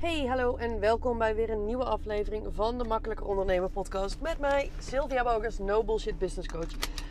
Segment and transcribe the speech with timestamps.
[0.00, 4.38] Hey, hallo en welkom bij weer een nieuwe aflevering van de Makkelijker Ondernemen podcast met
[4.38, 6.68] mij, Sylvia Bogers, No Bullshit Business Coach.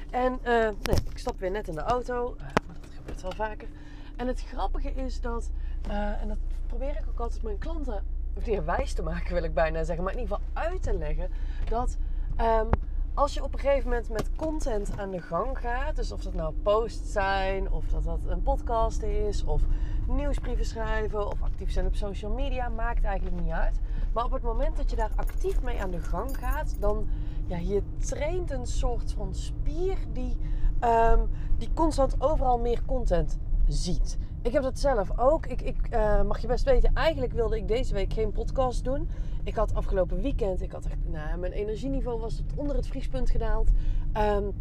[0.10, 3.32] En uh, nee, ik stap weer net in de auto, uh, maar dat gebeurt wel
[3.32, 3.68] vaker.
[4.16, 5.50] En het grappige is dat,
[5.88, 8.04] uh, en dat probeer ik ook altijd mijn klanten
[8.44, 11.30] weer wijs te maken, wil ik bijna zeggen, maar in ieder geval uit te leggen
[11.70, 11.98] dat
[12.42, 12.70] um,
[13.20, 16.34] als je op een gegeven moment met content aan de gang gaat, dus of dat
[16.34, 19.62] nou posts zijn, of dat dat een podcast is, of
[20.08, 23.80] nieuwsbrieven schrijven, of actief zijn op social media, maakt eigenlijk niet uit.
[24.14, 27.08] Maar op het moment dat je daar actief mee aan de gang gaat, dan
[27.46, 30.38] ja, je traint een soort van spier die,
[30.84, 34.18] um, die constant overal meer content ziet.
[34.42, 35.46] Ik heb dat zelf ook.
[35.46, 39.10] Ik, ik uh, mag je best weten, eigenlijk wilde ik deze week geen podcast doen.
[39.44, 43.70] Ik had afgelopen weekend, ik had nou, mijn energieniveau was tot onder het vriespunt gedaald.
[44.18, 44.54] Um,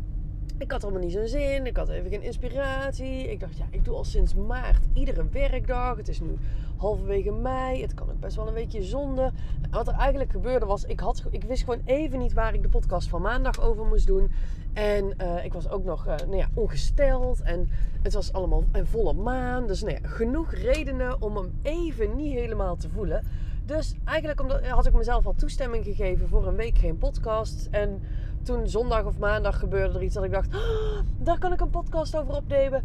[0.58, 1.66] ik had allemaal niet zo'n zin.
[1.66, 3.30] Ik had even geen inspiratie.
[3.30, 5.96] Ik dacht, ja, ik doe al sinds maart iedere werkdag.
[5.96, 6.36] Het is nu
[6.76, 7.82] halverwege mei.
[7.82, 9.32] Het kan ook best wel een beetje zonde.
[9.62, 12.62] En wat er eigenlijk gebeurde was, ik, had, ik wist gewoon even niet waar ik
[12.62, 14.30] de podcast van maandag over moest doen.
[14.72, 17.40] En uh, ik was ook nog uh, nou ja, ongesteld.
[17.40, 17.68] En
[18.02, 19.66] het was allemaal een volle maan.
[19.66, 23.24] Dus nou ja, genoeg redenen om hem even niet helemaal te voelen.
[23.68, 27.68] Dus eigenlijk omdat, had ik mezelf al toestemming gegeven voor een week geen podcast.
[27.70, 28.02] En
[28.42, 31.70] toen zondag of maandag gebeurde er iets dat ik dacht, oh, daar kan ik een
[31.70, 32.84] podcast over opnemen.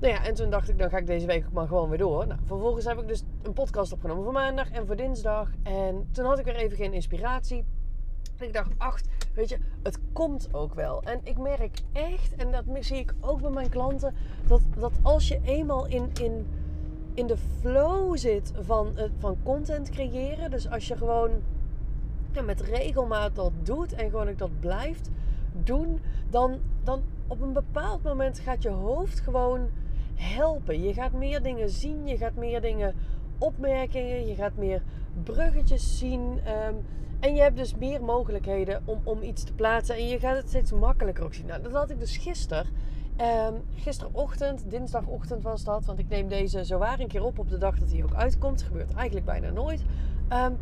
[0.00, 1.98] Nou ja, en toen dacht ik, dan ga ik deze week ook maar gewoon weer
[1.98, 2.26] door.
[2.26, 5.50] Nou, vervolgens heb ik dus een podcast opgenomen voor maandag en voor dinsdag.
[5.62, 7.64] En toen had ik weer even geen inspiratie.
[8.36, 9.00] En ik dacht, ach,
[9.34, 11.02] weet je, het komt ook wel.
[11.02, 14.14] En ik merk echt, en dat zie ik ook bij mijn klanten,
[14.46, 16.46] dat, dat als je eenmaal in, in,
[17.14, 21.30] in de flow zit van, van content creëren, dus als je gewoon
[22.32, 25.10] ja, met regelmaat dat doet en gewoon ook dat blijft
[25.52, 29.68] doen, dan, dan op een bepaald moment gaat je hoofd gewoon
[30.14, 30.82] helpen.
[30.82, 32.94] Je gaat meer dingen zien, je gaat meer dingen
[33.38, 34.82] opmerkingen, je gaat meer
[35.22, 36.20] bruggetjes zien.
[36.20, 36.76] Um,
[37.20, 39.96] en je hebt dus meer mogelijkheden om, om iets te plaatsen.
[39.96, 41.46] En je gaat het steeds makkelijker ook zien.
[41.46, 42.66] Nou, dat had ik dus gisteren.
[43.20, 45.84] Um, gisterochtend, dinsdagochtend was dat.
[45.84, 48.58] Want ik neem deze zowaar een keer op op de dag dat hij ook uitkomt.
[48.58, 49.82] Dat gebeurt eigenlijk bijna nooit.
[50.32, 50.56] Um,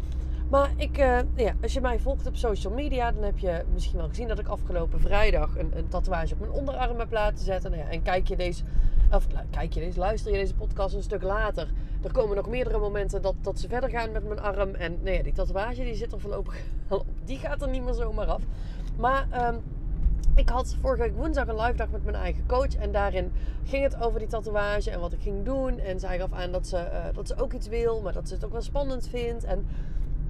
[0.49, 3.99] maar ik, uh, ja, als je mij volgt op social media, dan heb je misschien
[3.99, 7.71] wel gezien dat ik afgelopen vrijdag een, een tatoeage op mijn onderarm heb laten zetten.
[7.71, 8.63] Nou ja, en kijk je deze,
[9.13, 11.69] of kijk je deze, luister je deze podcast een stuk later.
[12.03, 14.75] Er komen nog meerdere momenten dat, dat ze verder gaan met mijn arm.
[14.75, 17.05] En nou ja, die tatoeage die zit er voorlopig op.
[17.25, 18.43] Die gaat er niet meer zomaar af.
[18.97, 19.63] Maar um,
[20.35, 22.75] ik had vorige week woensdag een live dag met mijn eigen coach.
[22.75, 23.33] En daarin
[23.65, 25.79] ging het over die tatoeage en wat ik ging doen.
[25.79, 28.35] En zij gaf aan dat ze, uh, dat ze ook iets wil, maar dat ze
[28.35, 29.45] het ook wel spannend vindt.
[29.45, 29.67] En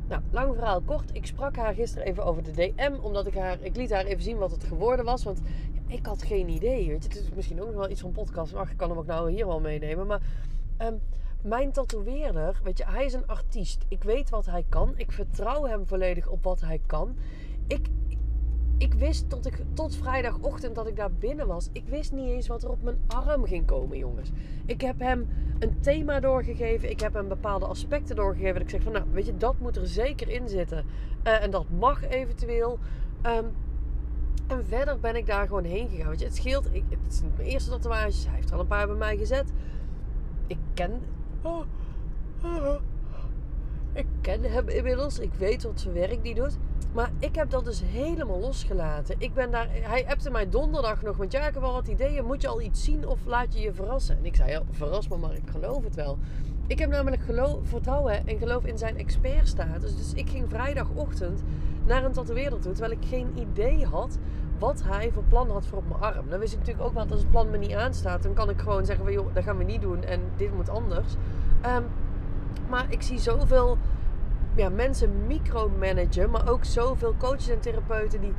[0.09, 1.11] nou, lang verhaal kort.
[1.13, 2.93] Ik sprak haar gisteren even over de DM.
[3.01, 5.25] Omdat ik haar, ik liet haar even zien wat het geworden was.
[5.25, 5.41] Want
[5.87, 6.89] ik had geen idee.
[6.89, 7.09] Weet je.
[7.09, 8.55] Het is misschien ook nog wel iets van podcast.
[8.55, 10.07] Ach, ik kan hem ook nou hier wel meenemen.
[10.07, 10.21] Maar
[10.83, 11.01] um,
[11.43, 13.85] mijn tatoeëerder, weet je, hij is een artiest.
[13.89, 14.93] Ik weet wat hij kan.
[14.97, 17.17] Ik vertrouw hem volledig op wat hij kan.
[17.67, 17.89] Ik,
[18.79, 21.69] ik wist tot, ik, tot vrijdagochtend dat ik daar binnen was.
[21.73, 24.31] Ik wist niet eens wat er op mijn arm ging komen, jongens.
[24.67, 25.29] Ik heb hem
[25.59, 26.91] een thema doorgegeven.
[26.91, 28.55] Ik heb hem bepaalde aspecten doorgegeven.
[28.55, 30.85] Dat ik zeg van, nou, weet je, dat moet er zeker in zitten.
[31.25, 32.79] Uh, en dat mag eventueel.
[33.23, 33.47] Um,
[34.47, 36.09] en verder ben ik daar gewoon heen gegaan.
[36.09, 36.69] Weet je, het scheelt.
[36.73, 38.25] Ik, het is niet mijn eerste tatoeages.
[38.27, 39.53] Hij heeft er al een paar bij mij gezet.
[40.47, 41.01] Ik ken...
[41.43, 41.63] Oh,
[42.43, 42.75] oh,
[43.93, 45.19] ik ken hem inmiddels.
[45.19, 46.59] Ik weet wat voor werk die doet.
[46.97, 49.15] Maar ik heb dat dus helemaal losgelaten.
[49.19, 51.17] Ik ben daar, hij appte mij donderdag nog.
[51.17, 52.25] Want ja, ik heb wel wat ideeën.
[52.25, 54.17] Moet je al iets zien of laat je je verrassen?
[54.19, 55.35] En ik zei, ja, verras me maar.
[55.35, 56.19] Ik geloof het wel.
[56.67, 59.97] Ik heb namelijk geloof, vertrouwen en geloof in zijn expertstatus.
[59.97, 61.43] Dus ik ging vrijdagochtend
[61.87, 62.73] naar een tatoeëerder toe.
[62.73, 64.19] Terwijl ik geen idee had
[64.59, 66.29] wat hij voor plan had voor op mijn arm.
[66.29, 68.23] Dan wist ik natuurlijk ook wel dat als het plan me niet aanstaat.
[68.23, 70.05] Dan kan ik gewoon zeggen joh, dat gaan we niet doen.
[70.05, 71.15] En dit moet anders.
[71.67, 71.85] Um,
[72.69, 73.79] maar ik zie zoveel
[74.57, 78.35] ja, mensen micromanagen, maar ook zoveel coaches en therapeuten die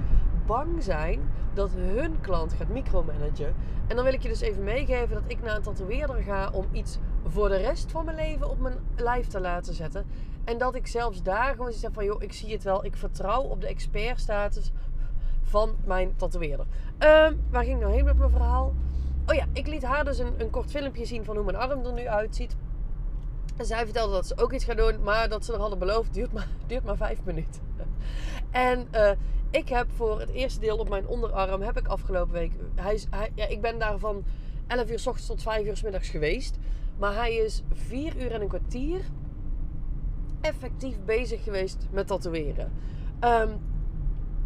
[0.45, 3.55] bang zijn dat hun klant gaat micromanagen.
[3.88, 6.66] En dan wil ik je dus even meegeven dat ik naar een tatoeëerder ga om
[6.72, 10.05] iets voor de rest van mijn leven op mijn lijf te laten zetten.
[10.44, 12.85] En dat ik zelfs daar gewoon zeg van, joh, ik zie het wel.
[12.85, 14.72] Ik vertrouw op de expertstatus
[15.43, 16.66] van mijn tatoeëerder.
[16.99, 18.73] Um, waar ging ik nou heen met mijn verhaal?
[19.25, 21.85] Oh ja, ik liet haar dus een, een kort filmpje zien van hoe mijn arm
[21.85, 22.55] er nu uitziet.
[23.55, 26.14] En zij vertelde dat ze ook iets gaat doen, maar dat ze er hadden beloofd,
[26.14, 27.61] duurt maar, duurt maar vijf minuten.
[28.52, 29.11] En uh,
[29.52, 33.32] ik heb voor het eerste deel op mijn onderarm, heb ik afgelopen week, hij hij,
[33.35, 34.23] ja, ik ben daar van
[34.67, 36.58] 11 uur s ochtends tot 5 uur s middags geweest.
[36.97, 39.02] Maar hij is 4 uur en een kwartier
[40.41, 42.72] effectief bezig geweest met tatoeëren.
[43.23, 43.59] Um,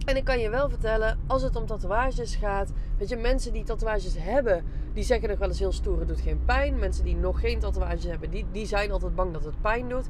[0.05, 3.63] en ik kan je wel vertellen, als het om tatoeages gaat, weet je, mensen die
[3.63, 4.63] tatoeages hebben,
[4.93, 6.79] die zeggen nog wel eens heel stoer, doet geen pijn.
[6.79, 10.07] Mensen die nog geen tatoeages hebben, die, die zijn altijd bang dat het pijn doet.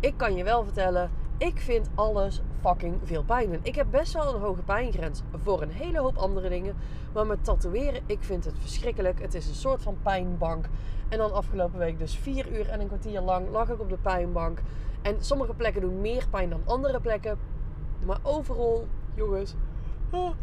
[0.00, 3.58] ik kan je wel vertellen, ik vind alles fucking veel pijn.
[3.62, 6.76] Ik heb best wel een hoge pijngrens voor een hele hoop andere dingen.
[7.12, 9.20] Maar met tatoeëren, ik vind het verschrikkelijk.
[9.20, 10.66] Het is een soort van pijnbank.
[11.08, 13.96] En dan afgelopen week dus vier uur en een kwartier lang lag ik op de
[13.96, 14.58] pijnbank.
[15.02, 17.38] En sommige plekken doen meer pijn dan andere plekken.
[18.04, 19.54] Maar overal, jongens,
[20.10, 20.34] oh,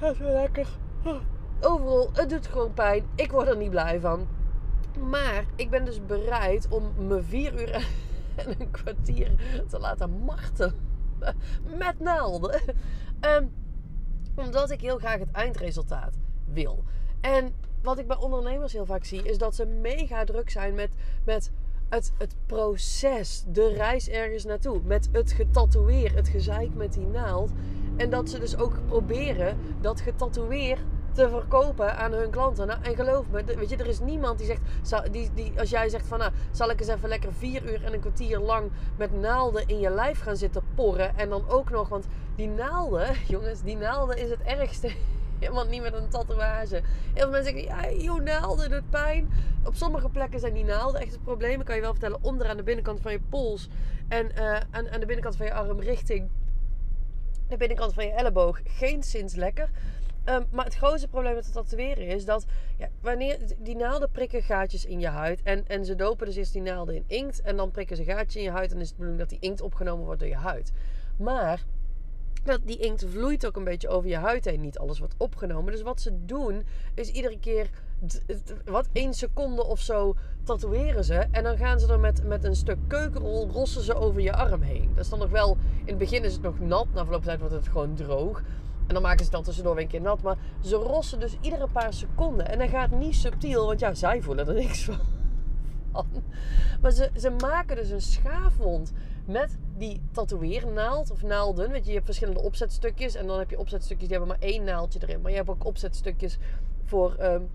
[0.00, 0.68] is wel lekker.
[1.04, 1.20] Oh,
[1.60, 3.04] overal, het doet gewoon pijn.
[3.14, 4.26] Ik word er niet blij van.
[5.10, 7.74] Maar ik ben dus bereid om me vier uur
[8.36, 9.30] en een kwartier
[9.68, 10.74] te laten martelen.
[11.78, 12.60] Met naalden.
[13.20, 13.52] Um,
[14.34, 16.84] omdat ik heel graag het eindresultaat wil.
[17.20, 20.94] En wat ik bij ondernemers heel vaak zie, is dat ze mega druk zijn met,
[21.24, 21.52] met
[21.92, 24.80] het, het proces, de reis ergens naartoe.
[24.84, 27.50] Met het getatoeëer, het gezeik met die naald.
[27.96, 30.78] En dat ze dus ook proberen dat getatoeëer
[31.12, 32.66] te verkopen aan hun klanten.
[32.66, 35.88] Nou, en geloof me, weet je, er is niemand die zegt, die, die, als jij
[35.88, 39.20] zegt van nou, zal ik eens even lekker vier uur en een kwartier lang met
[39.20, 41.16] naalden in je lijf gaan zitten porren.
[41.16, 42.06] En dan ook nog, want
[42.36, 44.92] die naalden, jongens, die naalden is het ergste.
[45.42, 46.74] Helemaal niet met een tatoeage.
[46.74, 46.82] Heel
[47.14, 49.28] veel mensen zeggen, ja, joh, naalden doet pijn.
[49.64, 51.60] Op sommige plekken zijn die naalden echt het probleem.
[51.60, 53.68] Ik kan je wel vertellen, onder aan de binnenkant van je pols
[54.08, 56.30] en uh, aan, aan de binnenkant van je arm richting
[57.48, 58.60] de binnenkant van je elleboog.
[58.64, 59.70] Geen sinds lekker.
[60.24, 62.44] Um, maar het grootste probleem met het tatoeëren is dat
[62.78, 65.42] ja, wanneer die naalden prikken gaatjes in je huid.
[65.42, 67.40] En, en ze dopen dus eerst die naalden in inkt.
[67.40, 68.72] En dan prikken ze gaatjes in je huid.
[68.72, 70.72] En is het bedoeling dat die inkt opgenomen wordt door je huid.
[71.16, 71.64] Maar
[72.42, 74.60] dat die inkt vloeit ook een beetje over je huid heen.
[74.60, 75.72] Niet alles wordt opgenomen.
[75.72, 77.70] Dus wat ze doen is iedere keer
[78.64, 81.14] wat één seconde of zo tatoeëren ze.
[81.30, 84.62] En dan gaan ze er met, met een stuk keukenrol rossen ze over je arm
[84.62, 84.90] heen.
[84.94, 86.86] Dat is dan nog wel, in het begin is het nog nat.
[86.94, 88.42] Na verloop van tijd wordt het gewoon droog.
[88.86, 90.22] En dan maken ze dan tussendoor weer een keer nat.
[90.22, 92.48] Maar ze rossen dus iedere paar seconden.
[92.48, 94.98] En dat gaat niet subtiel, want ja, zij voelen er niks van.
[96.80, 98.92] Maar ze, ze maken dus een schaafwond
[99.24, 101.70] met die tatoeëernaald of naalden.
[101.70, 103.14] Weet je, hebt verschillende opzetstukjes.
[103.14, 105.20] En dan heb je opzetstukjes die hebben maar één naaldje erin.
[105.20, 106.38] Maar je hebt ook opzetstukjes
[106.84, 107.16] voor...
[107.20, 107.50] Um,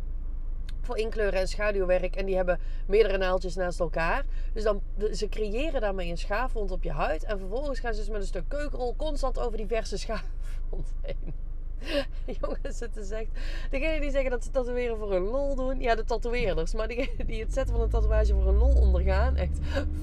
[0.82, 2.16] voor inkleuren en schaduwwerk.
[2.16, 4.26] En die hebben meerdere naaldjes naast elkaar.
[4.54, 4.82] Dus dan,
[5.14, 7.24] ze creëren daarmee een schaafwond op je huid.
[7.24, 11.34] En vervolgens gaan ze dus met een stuk keukenrol constant over diverse schaafwond heen.
[12.42, 13.28] Jongens, het is echt...
[13.70, 15.80] Degenen die zeggen dat ze tatoeëren voor een lol doen.
[15.80, 16.74] Ja, de tatoeëerders.
[16.74, 19.36] Maar diegenen die het zetten van een tatoeage voor een lol ondergaan.
[19.36, 19.60] Echt,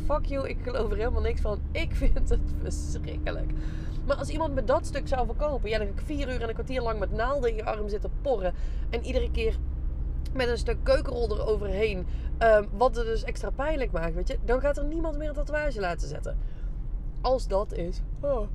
[0.06, 0.48] fuck you.
[0.48, 1.60] Ik geloof er helemaal niks van.
[1.72, 3.50] Ik vind het verschrikkelijk.
[4.06, 5.70] Maar als iemand me dat stuk zou verkopen.
[5.70, 7.88] Ja, dan ga ik vier uur en een kwartier lang met naalden in je arm
[7.88, 8.54] zitten porren.
[8.90, 9.58] En iedere keer
[10.32, 12.06] met een stuk keukenrol eroverheen.
[12.38, 14.38] Um, wat het dus extra pijnlijk maakt, weet je.
[14.44, 16.38] Dan gaat er niemand meer een tatoeage laten zetten.
[17.20, 18.00] Als dat is.
[18.20, 18.48] Oh.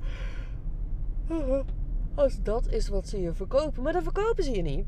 [2.42, 3.82] Dat is wat ze je verkopen.
[3.82, 4.86] Maar dan verkopen ze je niet.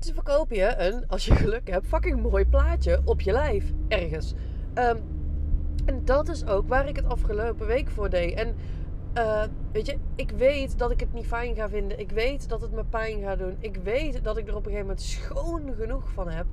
[0.00, 3.72] Ze verkopen je een, als je geluk hebt, fucking mooi plaatje op je lijf.
[3.88, 4.34] Ergens.
[4.74, 5.02] Um,
[5.84, 8.34] en dat is ook waar ik het afgelopen week voor deed.
[8.34, 8.56] En
[9.14, 9.42] uh,
[9.72, 11.98] weet je, ik weet dat ik het niet fijn ga vinden.
[11.98, 13.56] Ik weet dat het me pijn gaat doen.
[13.58, 16.46] Ik weet dat ik er op een gegeven moment schoon genoeg van heb.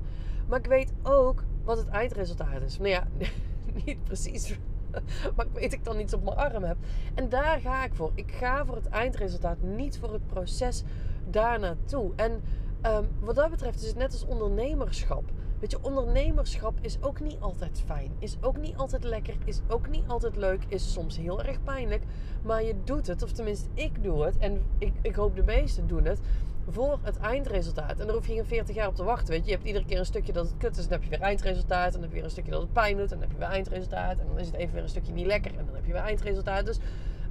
[0.48, 2.78] Maar ik weet ook wat het eindresultaat is.
[2.78, 3.06] Nou ja,
[3.84, 4.58] niet precies.
[5.36, 6.76] Maar ik weet ik dan iets op mijn arm heb.
[7.14, 8.10] En daar ga ik voor.
[8.14, 10.82] Ik ga voor het eindresultaat, niet voor het proces
[11.30, 12.12] daar naartoe.
[12.16, 12.42] En
[12.86, 15.24] um, wat dat betreft is het net als ondernemerschap.
[15.60, 18.10] Weet je, ondernemerschap is ook niet altijd fijn.
[18.18, 19.34] Is ook niet altijd lekker.
[19.44, 20.64] Is ook niet altijd leuk.
[20.68, 22.02] Is soms heel erg pijnlijk.
[22.42, 24.36] Maar je doet het, of tenminste ik doe het.
[24.38, 26.20] En ik, ik hoop de meesten doen het.
[26.68, 28.00] Voor het eindresultaat.
[28.00, 29.28] En daar hoef je geen 40 jaar op te wachten.
[29.28, 30.82] Weet je, je hebt iedere keer een stukje dat het kut is.
[30.82, 31.86] Dan heb je weer eindresultaat.
[31.86, 33.12] En dan heb je weer een stukje dat het pijn doet.
[33.12, 34.18] En dan heb je weer eindresultaat.
[34.18, 35.50] En dan is het even weer een stukje niet lekker.
[35.58, 36.66] En dan heb je weer eindresultaat.
[36.66, 36.78] Dus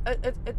[0.03, 0.55] het, het, het,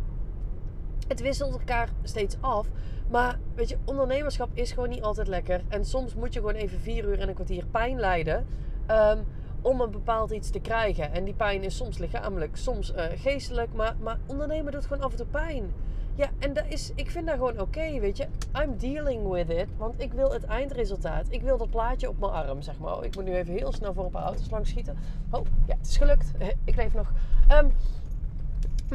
[1.08, 2.66] het wisselt elkaar steeds af.
[3.10, 5.62] Maar weet je, ondernemerschap is gewoon niet altijd lekker.
[5.68, 8.46] En soms moet je gewoon even vier uur en een kwartier pijn lijden.
[8.90, 9.24] Um,
[9.64, 11.12] om een bepaald iets te krijgen.
[11.12, 13.72] En die pijn is soms lichamelijk, soms uh, geestelijk.
[13.72, 15.72] Maar, maar ondernemen doet gewoon af en toe pijn.
[16.14, 18.26] Ja, en dat is, ik vind dat gewoon oké, weet je.
[18.62, 19.66] I'm dealing with it.
[19.76, 21.26] Want ik wil het eindresultaat.
[21.28, 22.96] Ik wil dat plaatje op mijn arm, zeg maar.
[22.96, 24.96] Oh, ik moet nu even heel snel voor een paar auto's langs schieten.
[25.30, 26.32] Oh, ja, het is gelukt.
[26.64, 27.12] Ik leef nog.
[27.52, 27.72] Um,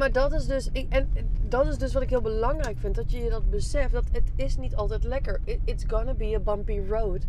[0.00, 1.08] maar dat is, dus, ik, en
[1.48, 2.94] dat is dus wat ik heel belangrijk vind.
[2.94, 3.92] Dat je je dat beseft.
[3.92, 5.40] Dat het is niet altijd lekker.
[5.44, 7.22] It, it's gonna be a bumpy road.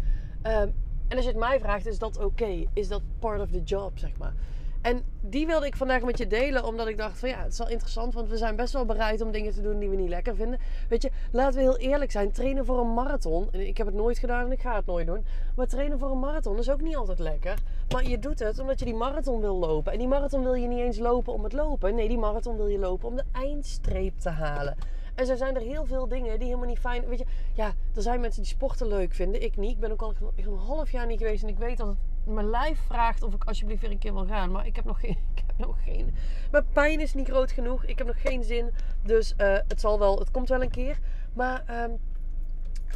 [0.44, 0.74] Um,
[1.08, 2.66] en als je het mij vraagt, is dat oké?
[2.74, 4.34] Is dat part of the job, zeg maar?
[4.82, 7.58] En die wilde ik vandaag met je delen, omdat ik dacht van ja, het is
[7.58, 10.10] wel interessant, want we zijn best wel bereid om dingen te doen die we niet
[10.10, 10.60] lekker vinden.
[10.90, 13.96] Weet je, laten we heel eerlijk zijn, trainen voor een marathon, en ik heb het
[13.96, 16.82] nooit gedaan en ik ga het nooit doen, maar trainen voor een marathon is ook
[16.82, 17.58] niet altijd lekker.
[17.90, 19.92] Maar je doet het omdat je die marathon wil lopen.
[19.92, 22.68] En die marathon wil je niet eens lopen om het lopen, nee, die marathon wil
[22.68, 24.76] je lopen om de eindstreep te halen.
[25.16, 27.08] En zo zijn er heel veel dingen die helemaal niet fijn...
[27.08, 29.44] Weet je, ja, er zijn mensen die sporten leuk vinden.
[29.44, 29.72] Ik niet.
[29.72, 32.50] Ik ben ook al een half jaar niet geweest en ik weet dat het mijn
[32.50, 34.52] lijf vraagt of ik alsjeblieft weer een keer wil gaan.
[34.52, 35.18] Maar ik heb nog geen.
[35.36, 36.14] Ik heb nog geen
[36.52, 37.86] mijn pijn is niet groot genoeg.
[37.86, 38.72] Ik heb nog geen zin.
[39.04, 40.20] Dus eh, het zal wel.
[40.20, 41.00] Het komt wel een keer.
[41.34, 41.64] Maar.
[41.66, 41.92] ehm,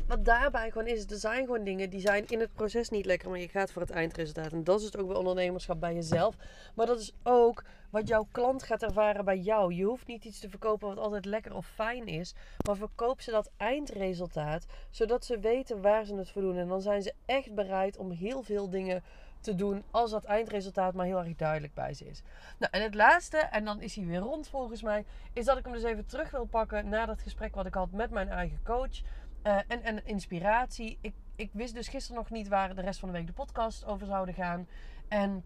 [0.07, 3.29] wat daarbij gewoon is, er zijn gewoon dingen die zijn in het proces niet lekker,
[3.29, 4.51] maar je gaat voor het eindresultaat.
[4.51, 6.35] En dat is het ook bij ondernemerschap bij jezelf.
[6.73, 9.73] Maar dat is ook wat jouw klant gaat ervaren bij jou.
[9.73, 12.33] Je hoeft niet iets te verkopen wat altijd lekker of fijn is,
[12.65, 16.57] maar verkoop ze dat eindresultaat, zodat ze weten waar ze het voor doen.
[16.57, 19.03] En dan zijn ze echt bereid om heel veel dingen
[19.45, 22.21] te doen als dat eindresultaat maar heel erg duidelijk bij ze is.
[22.57, 25.63] Nou, en het laatste, en dan is hij weer rond volgens mij, is dat ik
[25.63, 28.59] hem dus even terug wil pakken naar dat gesprek wat ik had met mijn eigen
[28.63, 29.01] coach.
[29.45, 30.97] En, en inspiratie.
[31.01, 33.85] Ik, ik wist dus gisteren nog niet waar de rest van de week de podcast
[33.85, 34.67] over zouden gaan.
[35.07, 35.43] En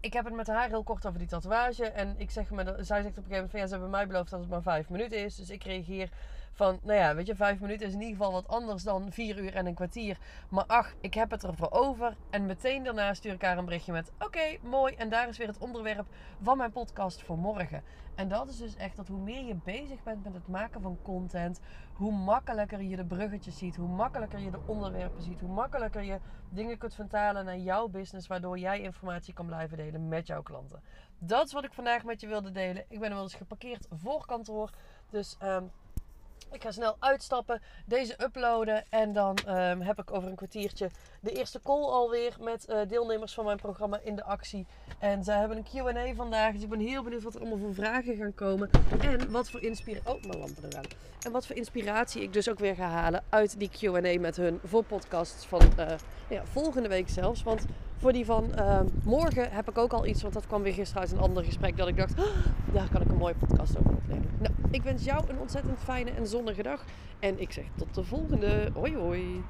[0.00, 1.86] ik heb het met haar heel kort over die tatoeage.
[1.90, 4.06] En ik zeg me, zij zegt op een gegeven moment van ja, ze hebben mij
[4.06, 5.36] beloofd dat het maar vijf minuten is.
[5.36, 6.10] Dus ik reageer
[6.56, 9.38] van, nou ja, weet je, vijf minuten is in ieder geval wat anders dan vier
[9.38, 10.18] uur en een kwartier.
[10.48, 12.16] Maar ach, ik heb het ervoor over.
[12.30, 14.94] En meteen daarna stuur ik haar een berichtje met, oké, mooi.
[14.94, 16.06] En daar is weer het onderwerp
[16.40, 17.82] van mijn podcast voor morgen.
[18.14, 20.98] En dat is dus echt dat hoe meer je bezig bent met het maken van
[21.02, 21.60] content,
[21.92, 26.18] hoe makkelijker je de bruggetjes ziet, hoe makkelijker je de onderwerpen ziet, hoe makkelijker je
[26.48, 30.82] dingen kunt vertalen naar jouw business, waardoor jij informatie kan blijven delen met jouw klanten.
[31.18, 32.82] Dat is wat ik vandaag met je wilde delen.
[32.82, 34.70] Ik ben inmiddels geparkeerd voor kantoor.
[35.10, 35.70] Dus um,
[36.52, 41.32] ik ga snel uitstappen, deze uploaden en dan um, heb ik over een kwartiertje de
[41.32, 44.66] eerste call alweer met uh, deelnemers van mijn programma in de actie.
[44.98, 47.74] En zij hebben een Q&A vandaag, dus ik ben heel benieuwd wat er allemaal voor
[47.74, 48.70] vragen gaan komen.
[49.00, 50.14] En wat voor inspiratie...
[50.14, 50.84] Oh, mijn lampen er aan.
[51.26, 54.60] En wat voor inspiratie ik dus ook weer ga halen uit die Q&A met hun
[54.64, 55.86] voor podcasts van uh,
[56.28, 57.42] ja, volgende week zelfs.
[57.42, 57.64] Want
[57.96, 61.02] voor die van uh, morgen heb ik ook al iets, want dat kwam weer gisteren
[61.02, 61.76] uit een ander gesprek.
[61.76, 62.26] Dat ik dacht, oh,
[62.72, 64.45] daar kan ik een mooie podcast over opnemen.
[64.70, 66.84] Ik wens jou een ontzettend fijne en zonnige dag.
[67.18, 68.70] En ik zeg tot de volgende.
[68.74, 69.42] Hoi hoi.